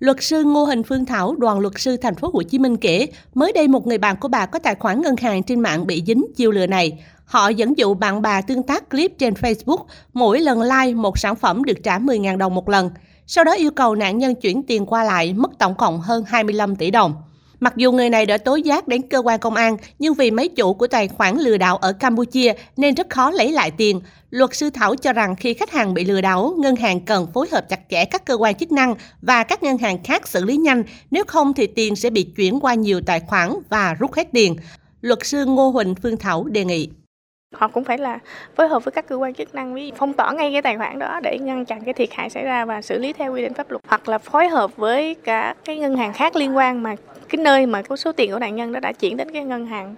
[0.00, 3.06] Luật sư Ngô Hình Phương Thảo, đoàn luật sư thành phố Hồ Chí Minh kể,
[3.34, 6.02] mới đây một người bạn của bà có tài khoản ngân hàng trên mạng bị
[6.06, 7.04] dính chiêu lừa này.
[7.24, 11.36] Họ dẫn dụ bạn bà tương tác clip trên Facebook, mỗi lần like một sản
[11.36, 12.90] phẩm được trả 10.000 đồng một lần.
[13.26, 16.76] Sau đó yêu cầu nạn nhân chuyển tiền qua lại, mất tổng cộng hơn 25
[16.76, 17.14] tỷ đồng.
[17.60, 20.48] Mặc dù người này đã tố giác đến cơ quan công an, nhưng vì mấy
[20.48, 24.00] chủ của tài khoản lừa đảo ở Campuchia nên rất khó lấy lại tiền.
[24.30, 27.46] Luật sư Thảo cho rằng khi khách hàng bị lừa đảo, ngân hàng cần phối
[27.52, 30.56] hợp chặt chẽ các cơ quan chức năng và các ngân hàng khác xử lý
[30.56, 34.28] nhanh, nếu không thì tiền sẽ bị chuyển qua nhiều tài khoản và rút hết
[34.32, 34.56] tiền.
[35.00, 36.88] Luật sư Ngô Huỳnh Phương Thảo đề nghị
[37.54, 38.18] họ cũng phải là
[38.56, 40.98] phối hợp với các cơ quan chức năng ví phong tỏa ngay cái tài khoản
[40.98, 43.54] đó để ngăn chặn cái thiệt hại xảy ra và xử lý theo quy định
[43.54, 46.94] pháp luật hoặc là phối hợp với cả cái ngân hàng khác liên quan mà
[47.30, 49.66] cái nơi mà có số tiền của nạn nhân đó đã chuyển đến cái ngân
[49.66, 49.96] hàng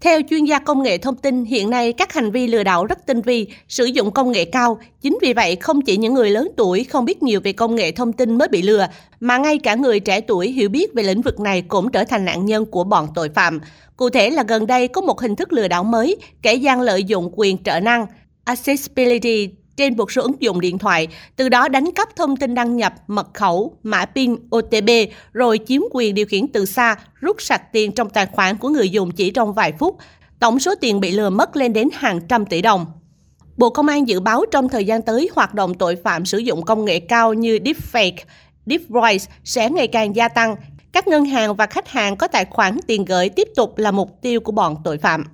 [0.00, 3.06] theo chuyên gia công nghệ thông tin, hiện nay các hành vi lừa đảo rất
[3.06, 4.78] tinh vi, sử dụng công nghệ cao.
[5.02, 7.92] Chính vì vậy, không chỉ những người lớn tuổi không biết nhiều về công nghệ
[7.92, 8.88] thông tin mới bị lừa,
[9.20, 12.24] mà ngay cả người trẻ tuổi hiểu biết về lĩnh vực này cũng trở thành
[12.24, 13.60] nạn nhân của bọn tội phạm.
[13.96, 17.04] Cụ thể là gần đây có một hình thức lừa đảo mới, kẻ gian lợi
[17.04, 18.06] dụng quyền trợ năng,
[18.44, 19.48] accessibility
[19.80, 22.94] trên một số ứng dụng điện thoại, từ đó đánh cắp thông tin đăng nhập,
[23.06, 24.90] mật khẩu, mã PIN, OTP,
[25.32, 28.90] rồi chiếm quyền điều khiển từ xa, rút sạch tiền trong tài khoản của người
[28.90, 29.98] dùng chỉ trong vài phút.
[30.40, 32.86] Tổng số tiền bị lừa mất lên đến hàng trăm tỷ đồng.
[33.56, 36.62] Bộ Công an dự báo trong thời gian tới, hoạt động tội phạm sử dụng
[36.62, 38.16] công nghệ cao như deepfake,
[38.66, 40.56] deep voice sẽ ngày càng gia tăng.
[40.92, 44.18] Các ngân hàng và khách hàng có tài khoản tiền gửi tiếp tục là mục
[44.22, 45.24] tiêu của bọn tội phạm.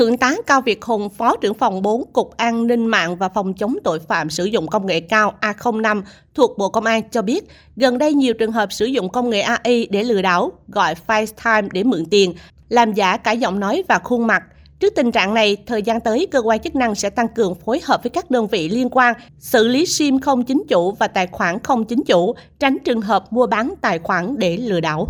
[0.00, 3.54] Thượng tá Cao Việt Hùng, Phó trưởng phòng 4 Cục An ninh mạng và Phòng
[3.54, 6.02] chống tội phạm sử dụng công nghệ cao A05
[6.34, 9.40] thuộc Bộ Công an cho biết, gần đây nhiều trường hợp sử dụng công nghệ
[9.40, 12.34] AI để lừa đảo, gọi FaceTime để mượn tiền,
[12.68, 14.42] làm giả cả giọng nói và khuôn mặt.
[14.78, 17.80] Trước tình trạng này, thời gian tới, cơ quan chức năng sẽ tăng cường phối
[17.84, 21.26] hợp với các đơn vị liên quan, xử lý SIM không chính chủ và tài
[21.26, 25.06] khoản không chính chủ, tránh trường hợp mua bán tài khoản để lừa đảo.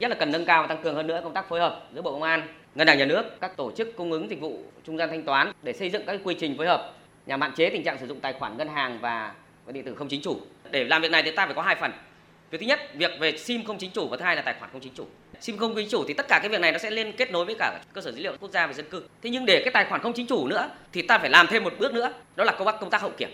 [0.00, 2.02] Rất là cần nâng cao và tăng cường hơn nữa công tác phối hợp giữa
[2.02, 4.98] Bộ Công an, ngân hàng nhà nước, các tổ chức cung ứng dịch vụ trung
[4.98, 6.92] gian thanh toán để xây dựng các quy trình phối hợp
[7.26, 9.34] nhằm hạn chế tình trạng sử dụng tài khoản ngân hàng và
[9.66, 10.40] điện tử không chính chủ.
[10.70, 11.92] Để làm việc này thì ta phải có hai phần.
[12.50, 14.70] Việc thứ nhất, việc về SIM không chính chủ và thứ hai là tài khoản
[14.72, 15.04] không chính chủ.
[15.40, 17.44] SIM không chính chủ thì tất cả cái việc này nó sẽ liên kết nối
[17.44, 19.02] với cả cơ sở dữ liệu quốc gia về dân cư.
[19.22, 21.64] Thế nhưng để cái tài khoản không chính chủ nữa thì ta phải làm thêm
[21.64, 23.30] một bước nữa, đó là công tác công tác hậu kiểm.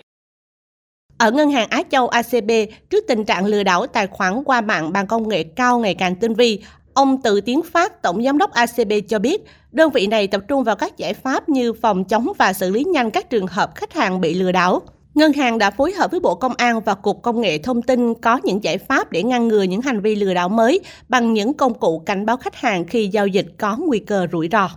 [1.18, 2.50] Ở ngân hàng Á Châu ACB,
[2.90, 6.16] trước tình trạng lừa đảo tài khoản qua mạng bằng công nghệ cao ngày càng
[6.16, 6.62] tinh vi,
[6.94, 10.64] Ông Tự Tiến Phát, Tổng Giám đốc ACB cho biết, đơn vị này tập trung
[10.64, 13.92] vào các giải pháp như phòng chống và xử lý nhanh các trường hợp khách
[13.92, 14.82] hàng bị lừa đảo.
[15.14, 18.14] Ngân hàng đã phối hợp với Bộ Công an và Cục Công nghệ Thông tin
[18.14, 21.54] có những giải pháp để ngăn ngừa những hành vi lừa đảo mới bằng những
[21.54, 24.70] công cụ cảnh báo khách hàng khi giao dịch có nguy cơ rủi ro.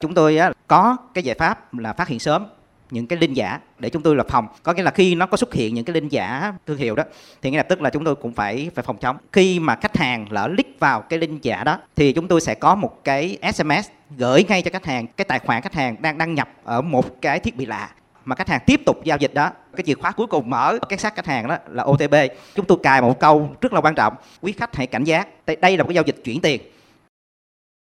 [0.00, 2.46] Chúng tôi có cái giải pháp là phát hiện sớm
[2.94, 4.46] những cái linh giả để chúng tôi lập phòng.
[4.62, 7.04] Có nghĩa là khi nó có xuất hiện những cái linh giả thương hiệu đó,
[7.42, 9.16] thì ngay lập tức là chúng tôi cũng phải phải phòng chống.
[9.32, 12.54] Khi mà khách hàng lỡ click vào cái link giả đó, thì chúng tôi sẽ
[12.54, 13.88] có một cái sms
[14.18, 15.06] gửi ngay cho khách hàng.
[15.06, 17.90] Cái tài khoản khách hàng đang đăng nhập ở một cái thiết bị lạ.
[18.24, 20.98] Mà khách hàng tiếp tục giao dịch đó, cái chìa khóa cuối cùng mở cái
[20.98, 22.14] xác khách hàng đó là OTP
[22.54, 24.14] chúng tôi cài một câu rất là quan trọng.
[24.40, 25.28] Quý khách hãy cảnh giác.
[25.46, 26.60] Đây là một cái giao dịch chuyển tiền.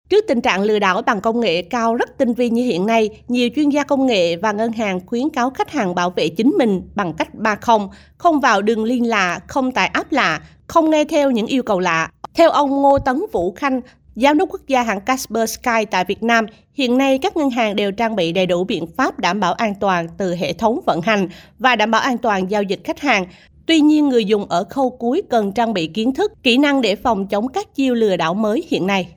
[0.09, 3.09] Trước tình trạng lừa đảo bằng công nghệ cao rất tinh vi như hiện nay,
[3.27, 6.55] nhiều chuyên gia công nghệ và ngân hàng khuyến cáo khách hàng bảo vệ chính
[6.57, 10.89] mình bằng cách ba không, không vào đường liên lạ, không tải app lạ, không
[10.89, 12.09] nghe theo những yêu cầu lạ.
[12.33, 13.81] Theo ông Ngô Tấn Vũ Khanh,
[14.15, 17.75] Giám đốc quốc gia hãng Casper Sky tại Việt Nam, hiện nay các ngân hàng
[17.75, 21.01] đều trang bị đầy đủ biện pháp đảm bảo an toàn từ hệ thống vận
[21.01, 21.27] hành
[21.59, 23.25] và đảm bảo an toàn giao dịch khách hàng.
[23.65, 26.95] Tuy nhiên, người dùng ở khâu cuối cần trang bị kiến thức, kỹ năng để
[26.95, 29.07] phòng chống các chiêu lừa đảo mới hiện nay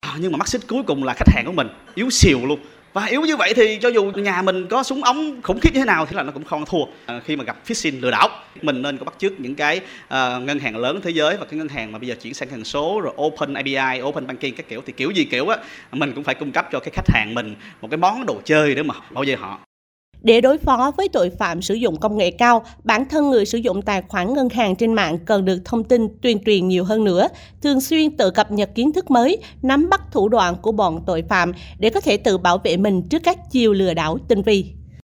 [0.00, 2.60] À, nhưng mà mắt xích cuối cùng là khách hàng của mình yếu xìu luôn.
[2.92, 5.80] Và yếu như vậy thì cho dù nhà mình có súng ống khủng khiếp như
[5.80, 6.84] thế nào thì là nó cũng không thua.
[7.06, 8.28] À, khi mà gặp phishing lừa đảo
[8.62, 10.10] mình nên có bắt chước những cái uh,
[10.42, 12.64] ngân hàng lớn thế giới và cái ngân hàng mà bây giờ chuyển sang hình
[12.64, 15.56] số rồi open API open banking các kiểu thì kiểu gì kiểu á
[15.92, 18.74] mình cũng phải cung cấp cho cái khách hàng mình một cái món đồ chơi
[18.74, 19.58] để mà bảo vệ họ
[20.22, 23.58] để đối phó với tội phạm sử dụng công nghệ cao, bản thân người sử
[23.58, 27.04] dụng tài khoản ngân hàng trên mạng cần được thông tin tuyên truyền nhiều hơn
[27.04, 27.28] nữa,
[27.62, 31.24] thường xuyên tự cập nhật kiến thức mới, nắm bắt thủ đoạn của bọn tội
[31.28, 34.79] phạm để có thể tự bảo vệ mình trước các chiêu lừa đảo tinh vi.